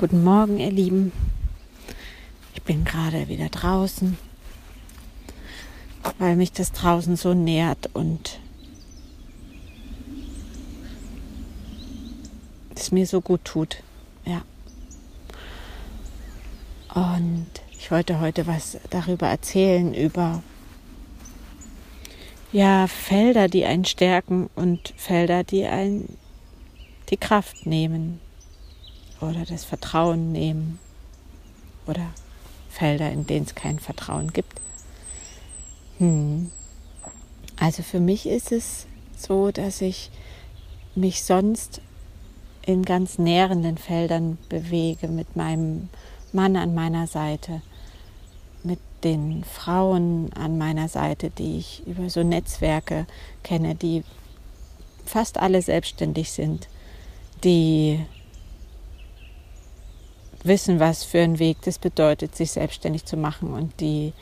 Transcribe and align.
Guten 0.00 0.24
Morgen, 0.24 0.58
ihr 0.58 0.70
Lieben. 0.70 1.12
Ich 2.54 2.62
bin 2.62 2.86
gerade 2.86 3.28
wieder 3.28 3.50
draußen, 3.50 4.16
weil 6.18 6.36
mich 6.36 6.52
das 6.52 6.72
draußen 6.72 7.16
so 7.16 7.34
nährt 7.34 7.90
und 7.92 8.40
es 12.74 12.90
mir 12.92 13.06
so 13.06 13.20
gut 13.20 13.44
tut. 13.44 13.82
Ja. 14.24 14.40
Und 16.94 17.50
ich 17.72 17.90
wollte 17.90 18.20
heute 18.20 18.46
was 18.46 18.78
darüber 18.88 19.26
erzählen, 19.26 19.92
über 19.92 20.42
ja, 22.52 22.86
Felder, 22.86 23.48
die 23.48 23.66
einen 23.66 23.84
stärken 23.84 24.48
und 24.54 24.94
Felder, 24.96 25.44
die 25.44 25.66
einen 25.66 26.16
die 27.10 27.18
Kraft 27.18 27.66
nehmen 27.66 28.18
oder 29.20 29.44
das 29.44 29.64
Vertrauen 29.64 30.32
nehmen 30.32 30.78
oder 31.86 32.06
Felder, 32.70 33.10
in 33.10 33.26
denen 33.26 33.46
es 33.46 33.54
kein 33.54 33.78
Vertrauen 33.78 34.32
gibt. 34.32 34.60
Hm. 35.98 36.50
Also 37.58 37.82
für 37.82 38.00
mich 38.00 38.26
ist 38.26 38.52
es 38.52 38.86
so, 39.16 39.50
dass 39.50 39.80
ich 39.80 40.10
mich 40.94 41.24
sonst 41.24 41.82
in 42.64 42.84
ganz 42.84 43.18
nährenden 43.18 43.76
Feldern 43.76 44.38
bewege 44.48 45.08
mit 45.08 45.36
meinem 45.36 45.88
Mann 46.32 46.56
an 46.56 46.74
meiner 46.74 47.06
Seite, 47.06 47.62
mit 48.62 48.78
den 49.04 49.44
Frauen 49.44 50.32
an 50.34 50.58
meiner 50.58 50.88
Seite, 50.88 51.30
die 51.30 51.58
ich 51.58 51.86
über 51.86 52.08
so 52.10 52.22
Netzwerke 52.22 53.06
kenne, 53.42 53.74
die 53.74 54.04
fast 55.04 55.38
alle 55.38 55.62
selbstständig 55.62 56.30
sind, 56.30 56.68
die 57.42 58.00
wissen, 60.44 60.80
was 60.80 61.04
für 61.04 61.20
ein 61.20 61.38
Weg 61.38 61.58
das 61.62 61.78
bedeutet, 61.78 62.34
sich 62.34 62.52
selbstständig 62.52 63.04
zu 63.04 63.16
machen 63.16 63.52
und 63.52 63.80
die 63.80 64.12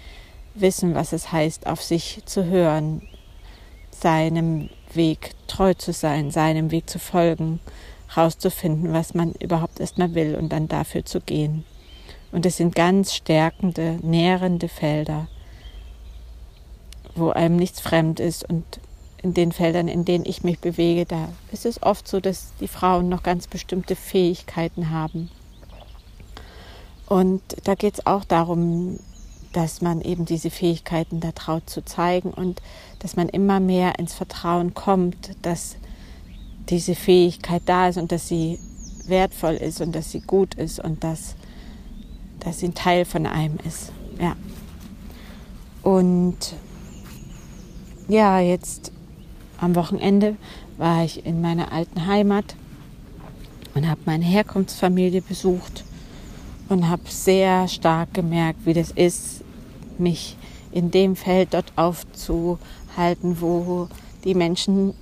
wissen, 0.55 0.95
was 0.95 1.13
es 1.13 1.33
heißt, 1.33 1.67
auf 1.67 1.83
sich 1.83 2.23
zu 2.25 2.45
hören, 2.45 3.03
seinem 3.91 4.71
Weg 4.93 5.35
treu 5.47 5.75
zu 5.75 5.93
sein, 5.93 6.31
seinem 6.31 6.71
Weg 6.71 6.89
zu 6.89 6.99
folgen, 6.99 7.61
herauszufinden, 8.09 8.93
was 8.93 9.15
man 9.15 9.33
überhaupt 9.33 9.81
erstmal 9.81 10.15
will 10.15 10.35
und 10.35 10.51
dann 10.51 10.69
dafür 10.69 11.05
zu 11.05 11.21
gehen. 11.21 11.65
Und 12.33 12.47
es 12.47 12.57
sind 12.57 12.75
ganz 12.75 13.15
stärkende, 13.15 13.99
nährende 14.03 14.69
Felder, 14.69 15.29
wo 17.15 17.31
einem 17.31 17.57
nichts 17.57 17.81
fremd 17.81 18.21
ist 18.21 18.49
und 18.49 18.65
in 19.21 19.35
den 19.35 19.51
Feldern, 19.51 19.89
in 19.89 20.05
denen 20.05 20.25
ich 20.25 20.45
mich 20.45 20.61
bewege, 20.61 21.05
da 21.05 21.29
ist 21.51 21.67
es 21.67 21.83
oft 21.83 22.07
so, 22.07 22.21
dass 22.21 22.53
die 22.61 22.69
Frauen 22.69 23.09
noch 23.09 23.25
ganz 23.25 23.49
bestimmte 23.49 23.97
Fähigkeiten 23.97 24.91
haben 24.91 25.29
und 27.09 27.41
da 27.65 27.75
geht 27.75 27.95
es 27.95 28.07
auch 28.07 28.25
darum, 28.25 28.99
dass 29.55 29.81
man 29.81 30.03
eben 30.03 30.27
diese 30.27 30.51
Fähigkeiten 30.51 31.21
da 31.21 31.33
traut 31.33 31.69
zu 31.71 31.83
zeigen 31.83 32.31
und 32.31 32.61
dass 32.99 33.17
man 33.17 33.31
immer 33.31 33.61
mehr 33.61 33.99
ins 33.99 34.13
Vertrauen 34.13 34.75
kommt, 34.75 35.31
dass 35.41 35.77
diese 36.69 36.95
Fähigkeit 36.95 37.63
da 37.65 37.89
ist 37.89 37.97
und 37.97 38.13
dass 38.13 38.29
sie 38.29 38.59
wertvoll 39.07 39.55
ist 39.55 39.81
und 39.81 39.95
dass 39.95 40.13
sie 40.13 40.21
gut 40.21 40.55
ist 40.55 40.81
und 40.81 41.03
dass, 41.03 41.35
dass 42.41 42.59
sie 42.59 42.67
ein 42.67 42.75
Teil 42.75 43.07
von 43.07 43.25
einem 43.25 43.57
ist. 43.67 43.91
Ja. 44.21 44.37
Und 45.83 46.37
ja, 48.07 48.39
jetzt 48.41 48.93
am 49.59 49.75
Wochenende 49.77 50.37
war 50.77 51.05
ich 51.05 51.25
in 51.25 51.41
meiner 51.41 51.73
alten 51.73 52.07
Heimat 52.07 52.55
und 53.75 53.89
habe 53.89 54.01
meine 54.05 54.27
Herkunftsfamilie 54.27 55.23
besucht 55.23 55.85
und 56.69 56.89
habe 56.89 57.03
sehr 57.09 57.69
stark 57.69 58.15
gemerkt, 58.15 58.67
wie 58.67 58.75
das 58.75 58.91
ist, 58.91 59.43
mich 59.99 60.37
in 60.71 60.91
dem 60.91 61.17
Feld 61.17 61.55
dort 61.55 61.73
aufzuhalten, 61.77 63.41
wo 63.41 63.89
die 64.25 64.35
Menschen 64.35 64.95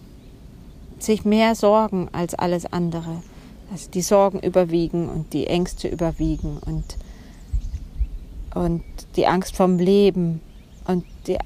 sich 0.98 1.24
mehr 1.24 1.54
sorgen 1.54 2.08
als 2.12 2.34
alles 2.34 2.66
andere. 2.66 3.22
Also 3.70 3.90
die 3.90 4.02
Sorgen 4.02 4.38
überwiegen 4.40 5.08
und 5.08 5.32
die 5.32 5.48
Ängste 5.48 5.88
überwiegen 5.88 6.58
und, 6.64 6.96
und 8.54 8.84
die 9.16 9.26
Angst 9.26 9.56
vom 9.56 9.78
Leben 9.78 10.40
und 10.86 11.04
die, 11.26 11.36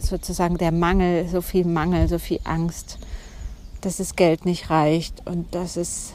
sozusagen 0.00 0.58
der 0.58 0.72
Mangel, 0.72 1.28
so 1.28 1.40
viel 1.40 1.64
Mangel, 1.64 2.08
so 2.08 2.18
viel 2.18 2.40
Angst, 2.44 2.98
dass 3.82 3.98
das 3.98 4.16
Geld 4.16 4.44
nicht 4.44 4.68
reicht 4.68 5.26
und 5.26 5.54
dass 5.54 5.76
es 5.76 6.12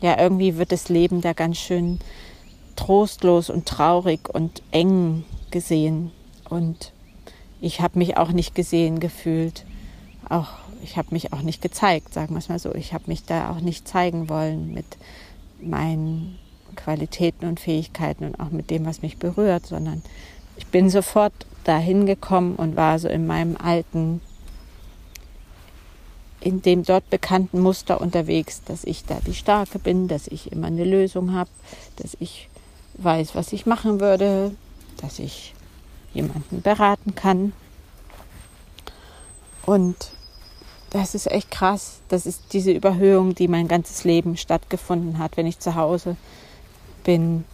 ja, 0.00 0.18
irgendwie 0.18 0.56
wird 0.56 0.72
das 0.72 0.88
Leben 0.88 1.20
da 1.20 1.32
ganz 1.32 1.58
schön 1.58 1.98
trostlos 2.76 3.50
und 3.50 3.66
traurig 3.66 4.28
und 4.32 4.62
eng 4.70 5.24
gesehen. 5.50 6.12
Und 6.48 6.92
ich 7.60 7.80
habe 7.80 7.98
mich 7.98 8.16
auch 8.16 8.32
nicht 8.32 8.54
gesehen 8.54 9.00
gefühlt. 9.00 9.64
Auch 10.28 10.48
ich 10.82 10.96
habe 10.96 11.08
mich 11.10 11.32
auch 11.32 11.42
nicht 11.42 11.62
gezeigt, 11.62 12.12
sagen 12.12 12.34
wir 12.34 12.38
es 12.38 12.48
mal 12.48 12.58
so. 12.58 12.74
Ich 12.74 12.92
habe 12.92 13.04
mich 13.06 13.24
da 13.24 13.50
auch 13.50 13.60
nicht 13.60 13.88
zeigen 13.88 14.28
wollen 14.28 14.72
mit 14.72 14.86
meinen 15.60 16.38
Qualitäten 16.76 17.46
und 17.46 17.58
Fähigkeiten 17.58 18.24
und 18.24 18.38
auch 18.38 18.50
mit 18.50 18.70
dem, 18.70 18.84
was 18.84 19.02
mich 19.02 19.16
berührt, 19.16 19.66
sondern 19.66 20.02
ich 20.56 20.66
bin 20.66 20.90
sofort 20.90 21.32
dahin 21.64 22.06
gekommen 22.06 22.56
und 22.56 22.76
war 22.76 22.98
so 22.98 23.08
in 23.08 23.26
meinem 23.26 23.56
alten 23.56 24.20
in 26.46 26.62
dem 26.62 26.84
dort 26.84 27.10
bekannten 27.10 27.58
Muster 27.58 28.00
unterwegs, 28.00 28.62
dass 28.64 28.84
ich 28.84 29.04
da 29.04 29.18
die 29.26 29.34
Starke 29.34 29.80
bin, 29.80 30.06
dass 30.06 30.28
ich 30.28 30.52
immer 30.52 30.68
eine 30.68 30.84
Lösung 30.84 31.32
habe, 31.32 31.50
dass 31.96 32.16
ich 32.20 32.48
weiß, 32.98 33.34
was 33.34 33.52
ich 33.52 33.66
machen 33.66 33.98
würde, 33.98 34.54
dass 34.98 35.18
ich 35.18 35.54
jemanden 36.14 36.62
beraten 36.62 37.16
kann. 37.16 37.52
Und 39.66 39.96
das 40.90 41.16
ist 41.16 41.26
echt 41.26 41.50
krass. 41.50 41.98
Das 42.08 42.26
ist 42.26 42.52
diese 42.52 42.70
Überhöhung, 42.70 43.34
die 43.34 43.48
mein 43.48 43.66
ganzes 43.66 44.04
Leben 44.04 44.36
stattgefunden 44.36 45.18
hat. 45.18 45.36
Wenn 45.36 45.46
ich 45.46 45.58
zu 45.58 45.74
Hause 45.74 46.16
bin, 47.02 47.44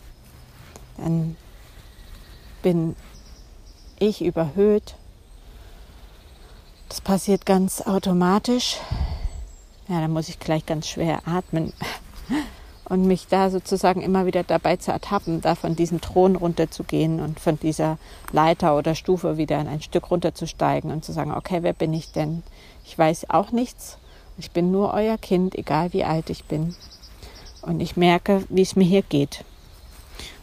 dann 0.99 1.35
bin 2.61 2.95
ich 3.99 4.23
überhöht 4.23 4.97
das 6.93 7.01
passiert 7.01 7.47
ganz 7.47 7.81
automatisch. 7.81 8.77
Ja, 9.89 10.03
da 10.03 10.09
muss 10.09 10.29
ich 10.29 10.39
gleich 10.39 10.67
ganz 10.67 10.87
schwer 10.87 11.23
atmen 11.25 11.73
und 12.85 13.07
mich 13.07 13.29
da 13.29 13.49
sozusagen 13.49 14.03
immer 14.03 14.27
wieder 14.27 14.43
dabei 14.43 14.77
zu 14.77 14.93
ertappen, 14.93 15.41
da 15.41 15.55
von 15.55 15.75
diesem 15.75 16.03
Thron 16.03 16.37
runterzugehen 16.37 17.21
und 17.21 17.41
von 17.41 17.59
dieser 17.59 17.97
Leiter 18.31 18.77
oder 18.77 18.95
Stufe 18.95 19.39
wieder 19.39 19.61
ein 19.61 19.81
Stück 19.81 20.11
runterzusteigen 20.11 20.91
und 20.91 21.03
zu 21.03 21.13
sagen, 21.13 21.33
okay, 21.33 21.63
wer 21.63 21.73
bin 21.73 21.95
ich 21.95 22.13
denn? 22.13 22.43
Ich 22.85 22.99
weiß 22.99 23.31
auch 23.31 23.53
nichts. 23.53 23.97
Ich 24.37 24.51
bin 24.51 24.71
nur 24.71 24.93
euer 24.93 25.17
Kind, 25.17 25.55
egal 25.55 25.95
wie 25.95 26.05
alt 26.05 26.29
ich 26.29 26.45
bin. 26.45 26.75
Und 27.63 27.81
ich 27.81 27.97
merke, 27.97 28.45
wie 28.51 28.61
es 28.61 28.77
mir 28.77 28.85
hier 28.85 29.03
geht. 29.03 29.47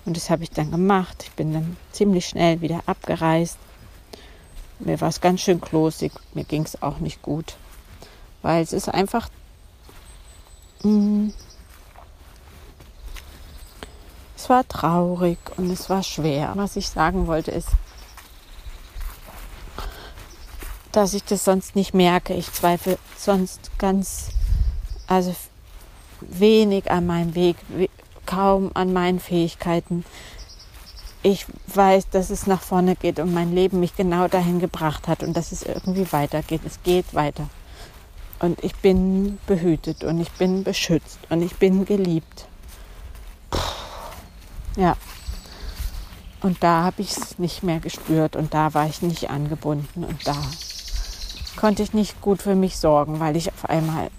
Und 0.03 0.17
das 0.17 0.31
habe 0.31 0.41
ich 0.41 0.49
dann 0.49 0.71
gemacht. 0.71 1.25
Ich 1.25 1.31
bin 1.33 1.53
dann 1.53 1.77
ziemlich 1.91 2.25
schnell 2.25 2.61
wieder 2.61 2.81
abgereist 2.87 3.59
mir 4.79 4.99
war 5.01 5.09
es 5.09 5.21
ganz 5.21 5.41
schön 5.41 5.61
klosig, 5.61 6.11
mir 6.33 6.43
ging 6.43 6.63
es 6.63 6.81
auch 6.81 6.99
nicht 6.99 7.21
gut, 7.21 7.55
weil 8.41 8.63
es 8.63 8.73
ist 8.73 8.89
einfach 8.89 9.29
mh, 10.83 10.91
mm, 10.91 11.33
es 14.39 14.47
war 14.47 14.65
traurig 14.65 15.37
und 15.57 15.69
es 15.69 15.89
war 15.89 16.01
schwer. 16.01 16.53
Was 16.55 16.77
ich 16.77 16.87
sagen 16.87 17.27
wollte 17.27 17.51
ist, 17.51 17.67
dass 20.93 21.13
ich 21.13 21.25
das 21.25 21.43
sonst 21.43 21.75
nicht 21.75 21.93
merke. 21.93 22.33
Ich 22.33 22.51
zweifle 22.53 22.97
sonst 23.17 23.69
ganz, 23.77 24.29
also 25.07 25.35
wenig 26.21 26.89
an 26.89 27.05
meinem 27.05 27.35
Weg, 27.35 27.57
kaum 28.25 28.71
an 28.75 28.93
meinen 28.93 29.19
Fähigkeiten 29.19 30.05
ich 31.21 31.45
weiß, 31.67 32.09
dass 32.09 32.29
es 32.29 32.47
nach 32.47 32.61
vorne 32.61 32.95
geht 32.95 33.19
und 33.19 33.33
mein 33.33 33.53
Leben 33.53 33.79
mich 33.79 33.95
genau 33.95 34.27
dahin 34.27 34.59
gebracht 34.59 35.07
hat 35.07 35.23
und 35.23 35.35
dass 35.35 35.51
es 35.51 35.63
irgendwie 35.63 36.11
weitergeht. 36.11 36.61
Es 36.65 36.81
geht 36.83 37.13
weiter. 37.13 37.49
Und 38.39 38.63
ich 38.63 38.75
bin 38.75 39.37
behütet 39.47 40.05
und 40.05 40.21
ich 40.21 40.31
bin 40.31 40.63
beschützt 40.63 41.19
und 41.29 41.41
ich 41.41 41.55
bin 41.57 41.83
geliebt. 41.83 42.47
Puh. 43.51 43.59
Ja. 44.77 44.95
Und 46.41 46.63
da 46.63 46.83
habe 46.83 47.01
ich 47.01 47.17
es 47.17 47.37
nicht 47.37 47.63
mehr 47.63 47.79
gespürt 47.79 48.37
und 48.37 48.53
da 48.53 48.73
war 48.73 48.87
ich 48.87 49.01
nicht 49.01 49.29
angebunden 49.29 50.05
und 50.05 50.25
da 50.25 50.37
konnte 51.57 51.83
ich 51.83 51.93
nicht 51.93 52.21
gut 52.21 52.41
für 52.41 52.55
mich 52.55 52.77
sorgen, 52.77 53.19
weil 53.19 53.35
ich 53.35 53.51
auf 53.51 53.69
einmal 53.69 54.09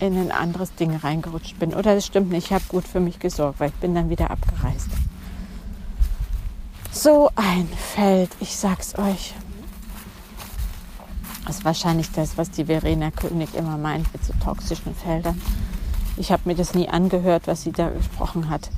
in 0.00 0.16
ein 0.16 0.32
anderes 0.32 0.74
Ding 0.74 0.96
reingerutscht 0.96 1.58
bin. 1.58 1.74
Oder 1.74 1.94
das 1.94 2.06
stimmt 2.06 2.30
nicht, 2.30 2.46
ich 2.46 2.52
habe 2.54 2.64
gut 2.68 2.88
für 2.88 3.00
mich 3.00 3.18
gesorgt, 3.18 3.60
weil 3.60 3.68
ich 3.68 3.74
bin 3.74 3.94
dann 3.94 4.08
wieder 4.08 4.30
abgereist. 4.30 4.88
So 7.02 7.30
ein 7.34 7.66
Feld, 7.66 8.28
ich 8.40 8.54
sag's 8.54 8.98
euch. 8.98 9.32
Das 11.46 11.56
ist 11.56 11.64
wahrscheinlich 11.64 12.12
das, 12.12 12.36
was 12.36 12.50
die 12.50 12.66
Verena 12.66 13.10
König 13.10 13.54
immer 13.54 13.78
meint 13.78 14.12
mit 14.12 14.22
so 14.22 14.34
toxischen 14.44 14.94
Feldern. 14.94 15.40
Ich 16.18 16.30
habe 16.30 16.42
mir 16.44 16.54
das 16.54 16.74
nie 16.74 16.90
angehört, 16.90 17.46
was 17.46 17.62
sie 17.62 17.72
da 17.72 17.88
gesprochen 17.88 18.50
hat, 18.50 18.68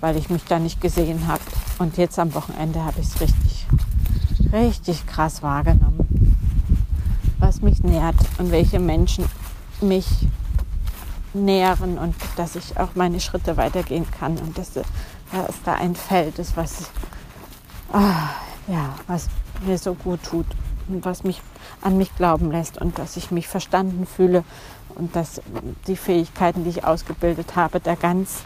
weil 0.00 0.16
ich 0.16 0.30
mich 0.30 0.44
da 0.44 0.60
nicht 0.60 0.80
gesehen 0.80 1.26
habe. 1.26 1.42
Und 1.80 1.96
jetzt 1.96 2.20
am 2.20 2.34
Wochenende 2.34 2.84
habe 2.84 3.00
ich 3.00 3.08
es 3.08 3.20
richtig, 3.20 3.66
richtig 4.52 5.04
krass 5.08 5.42
wahrgenommen, 5.42 6.36
was 7.40 7.62
mich 7.62 7.82
nährt 7.82 8.14
und 8.38 8.52
welche 8.52 8.78
Menschen 8.78 9.24
mich 9.80 10.06
nähren 11.34 11.98
und 11.98 12.14
dass 12.36 12.54
ich 12.54 12.78
auch 12.78 12.94
meine 12.94 13.18
Schritte 13.18 13.56
weitergehen 13.56 14.06
kann 14.20 14.38
und 14.38 14.56
dass, 14.56 14.70
dass 14.74 14.84
da 15.64 15.74
ein 15.74 15.96
Feld 15.96 16.38
ist, 16.38 16.56
was, 16.56 16.90
ah, 17.96 18.30
ja, 18.68 18.94
was 19.06 19.28
mir 19.64 19.78
so 19.78 19.94
gut 19.94 20.22
tut 20.22 20.46
und 20.88 21.04
was 21.04 21.24
mich 21.24 21.40
an 21.80 21.96
mich 21.96 22.14
glauben 22.16 22.50
lässt 22.50 22.78
und 22.78 22.98
dass 22.98 23.16
ich 23.16 23.30
mich 23.30 23.48
verstanden 23.48 24.06
fühle 24.06 24.44
und 24.94 25.16
dass 25.16 25.40
die 25.86 25.96
Fähigkeiten, 25.96 26.64
die 26.64 26.70
ich 26.70 26.84
ausgebildet 26.84 27.56
habe, 27.56 27.80
da 27.80 27.94
ganz 27.94 28.42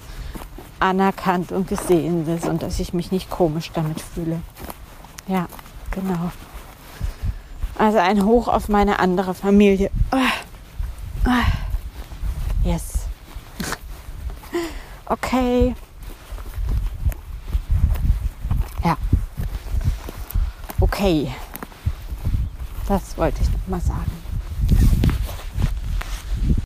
anerkannt 0.79 1.52
und 1.52 1.69
gesehen 1.69 2.25
sind 2.25 2.44
und 2.47 2.62
dass 2.62 2.81
ich 2.81 2.94
mich 2.94 3.12
nicht 3.12 3.29
komisch 3.29 3.70
damit 3.75 4.00
fühle. 4.00 4.41
Ja, 5.26 5.47
genau. 5.91 6.31
Also 7.79 7.99
ein 7.99 8.25
Hoch 8.25 8.49
auf 8.49 8.69
meine 8.69 8.99
andere 8.99 9.35
Familie. 9.35 9.91
Oh. 10.12 10.17
Yes. 12.64 13.06
Okay. 15.06 15.75
Ja. 18.85 18.97
Okay. 21.00 21.32
Das 22.87 23.17
wollte 23.17 23.41
ich 23.41 23.49
noch 23.50 23.67
mal 23.69 23.81
sagen. 23.81 24.11